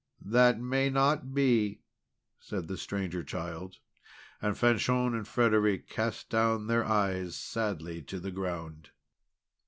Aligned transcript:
"That 0.25 0.59
may 0.59 0.89
not 0.89 1.31
be," 1.31 1.81
said 2.39 2.67
the 2.67 2.75
Stranger 2.75 3.23
Child. 3.23 3.75
And 4.41 4.57
Fanchon 4.57 5.13
and 5.13 5.27
Frederic 5.27 5.87
cast 5.87 6.27
down 6.31 6.65
their 6.65 6.83
eyes 6.83 7.35
sadly 7.35 8.01
to 8.05 8.19
the 8.19 8.31
ground. 8.31 8.89